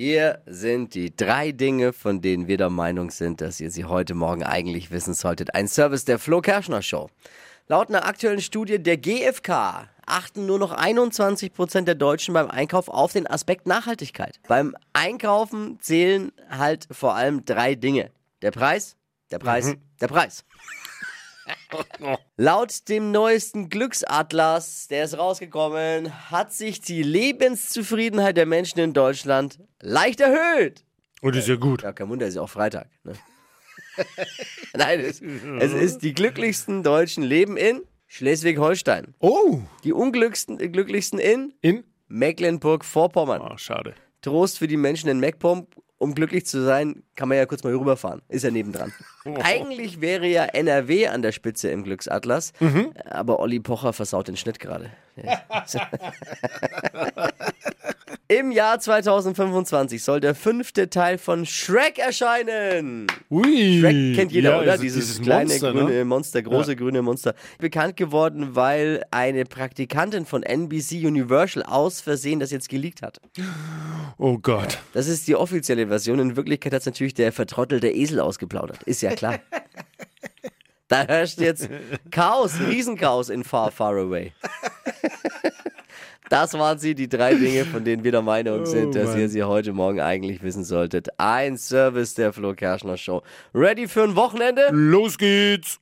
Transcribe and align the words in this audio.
Hier 0.00 0.42
sind 0.46 0.94
die 0.94 1.16
drei 1.16 1.50
Dinge, 1.50 1.92
von 1.92 2.20
denen 2.20 2.46
wir 2.46 2.56
der 2.56 2.70
Meinung 2.70 3.10
sind, 3.10 3.40
dass 3.40 3.58
ihr 3.58 3.72
sie 3.72 3.84
heute 3.84 4.14
Morgen 4.14 4.44
eigentlich 4.44 4.92
wissen 4.92 5.12
solltet. 5.12 5.56
Ein 5.56 5.66
Service 5.66 6.04
der 6.04 6.20
Flo 6.20 6.40
Kerschner 6.40 6.82
Show. 6.82 7.10
Laut 7.66 7.88
einer 7.88 8.06
aktuellen 8.06 8.40
Studie 8.40 8.80
der 8.80 8.96
GfK 8.96 9.88
achten 10.06 10.46
nur 10.46 10.60
noch 10.60 10.70
21 10.70 11.52
Prozent 11.52 11.88
der 11.88 11.96
Deutschen 11.96 12.32
beim 12.32 12.48
Einkauf 12.48 12.86
auf 12.86 13.12
den 13.12 13.26
Aspekt 13.26 13.66
Nachhaltigkeit. 13.66 14.38
Beim 14.46 14.76
Einkaufen 14.92 15.80
zählen 15.80 16.30
halt 16.48 16.86
vor 16.92 17.16
allem 17.16 17.44
drei 17.44 17.74
Dinge. 17.74 18.12
Der 18.40 18.52
Preis, 18.52 18.94
der 19.32 19.40
Preis, 19.40 19.74
der 20.00 20.06
Preis. 20.06 20.44
Laut 22.36 22.88
dem 22.88 23.10
neuesten 23.10 23.68
Glücksatlas, 23.68 24.88
der 24.88 25.04
ist 25.04 25.18
rausgekommen, 25.18 26.30
hat 26.30 26.52
sich 26.52 26.80
die 26.80 27.02
Lebenszufriedenheit 27.02 28.36
der 28.36 28.46
Menschen 28.46 28.78
in 28.80 28.92
Deutschland 28.92 29.58
leicht 29.80 30.20
erhöht. 30.20 30.84
Und 31.20 31.34
ist 31.36 31.48
ja 31.48 31.56
gut. 31.56 31.82
Ja, 31.82 31.92
kein 31.92 32.08
Wunder, 32.08 32.26
ist 32.26 32.34
ja 32.34 32.42
auch 32.42 32.50
Freitag. 32.50 32.88
Ne? 33.04 33.14
Nein, 34.74 35.00
es, 35.00 35.20
es 35.20 35.72
ist 35.72 35.98
die 36.02 36.14
glücklichsten 36.14 36.82
Deutschen 36.82 37.24
leben 37.24 37.56
in 37.56 37.82
Schleswig-Holstein. 38.06 39.14
Oh, 39.18 39.60
Die 39.84 39.92
unglücklichsten 39.92 40.58
glücklichsten 40.72 41.18
in 41.18 41.52
in? 41.60 41.84
Mecklenburg-Vorpommern. 42.06 43.40
Oh, 43.42 43.56
schade. 43.58 43.94
Trost 44.22 44.58
für 44.58 44.66
die 44.68 44.76
Menschen 44.76 45.08
in 45.10 45.20
Meckpomm. 45.20 45.66
Um 45.98 46.14
glücklich 46.14 46.46
zu 46.46 46.64
sein, 46.64 47.02
kann 47.16 47.28
man 47.28 47.38
ja 47.38 47.46
kurz 47.46 47.64
mal 47.64 47.74
rüberfahren. 47.74 48.22
Ist 48.28 48.44
ja 48.44 48.52
nebendran. 48.52 48.92
Eigentlich 49.42 50.00
wäre 50.00 50.26
ja 50.28 50.44
NRW 50.44 51.08
an 51.08 51.22
der 51.22 51.32
Spitze 51.32 51.70
im 51.70 51.82
Glücksatlas, 51.82 52.52
aber 53.04 53.40
Olli 53.40 53.58
Pocher 53.58 53.92
versaut 53.92 54.28
den 54.28 54.36
Schnitt 54.36 54.60
gerade. 54.60 54.90
Ja. 58.30 58.40
Im 58.40 58.52
Jahr 58.52 58.78
2025 58.78 60.02
soll 60.02 60.20
der 60.20 60.34
fünfte 60.34 60.90
Teil 60.90 61.16
von 61.16 61.46
Shrek 61.46 61.98
erscheinen. 61.98 63.06
Ui. 63.30 63.80
Shrek 63.80 64.16
kennt 64.16 64.32
jeder, 64.32 64.50
ja, 64.50 64.60
oder? 64.60 64.72
also 64.72 64.82
Dieses, 64.82 65.20
kleine 65.22 65.48
Monster, 65.48 65.72
grüne 65.72 65.90
ne? 65.90 66.04
Monster, 66.04 66.42
große 66.42 66.76
grüne 66.76 67.00
Monster. 67.00 67.34
Bekannt 67.58 67.96
geworden, 67.96 68.54
weil 68.54 69.02
eine 69.10 69.44
Praktikantin 69.44 70.26
von 70.26 70.42
NBC 70.42 71.06
Universal 71.06 71.62
aus 71.62 72.02
Versehen 72.02 72.38
das 72.38 72.50
jetzt 72.50 72.68
geleakt 72.68 73.00
hat. 73.00 73.18
Oh 74.18 74.36
Gott. 74.38 74.78
Das 74.92 75.06
ist 75.06 75.26
die 75.26 75.34
offizielle 75.34 75.86
Version. 75.86 76.18
In 76.18 76.36
Wirklichkeit 76.36 76.74
hat 76.74 76.80
es 76.80 76.86
natürlich 76.86 77.14
der 77.14 77.32
vertrottelte 77.32 77.88
Esel 77.88 78.20
ausgeplaudert. 78.20 78.82
Ist 78.82 79.00
ja 79.00 79.14
klar. 79.14 79.38
da 80.88 81.06
herrscht 81.06 81.40
jetzt 81.40 81.70
Chaos, 82.10 82.60
Riesenchaos 82.60 83.30
in 83.30 83.42
Far, 83.42 83.70
Far 83.70 83.96
Away. 83.96 84.32
Das 86.28 86.54
waren 86.54 86.78
sie, 86.78 86.94
die 86.94 87.08
drei 87.08 87.34
Dinge, 87.34 87.64
von 87.64 87.84
denen 87.84 88.04
wir 88.04 88.12
der 88.12 88.22
Meinung 88.22 88.66
sind, 88.66 88.94
dass 88.94 89.16
ihr 89.16 89.28
sie 89.28 89.42
heute 89.44 89.72
Morgen 89.72 90.00
eigentlich 90.00 90.42
wissen 90.42 90.64
solltet. 90.64 91.08
Ein 91.18 91.56
Service 91.56 92.14
der 92.14 92.32
Flo 92.32 92.54
Kerschner 92.54 92.96
Show. 92.96 93.22
Ready 93.54 93.88
für 93.88 94.02
ein 94.02 94.16
Wochenende? 94.16 94.68
Los 94.70 95.16
geht's. 95.18 95.76